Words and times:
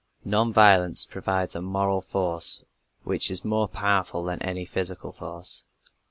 Non 0.25 0.51
violence 0.51 1.05
provides 1.05 1.55
a 1.55 1.61
moral 1.61 2.01
force 2.01 2.63
which 3.03 3.29
is 3.29 3.45
more 3.45 3.67
powerful 3.67 4.23
than 4.23 4.41
any 4.41 4.65
physical 4.65 5.11
force. 5.11 5.63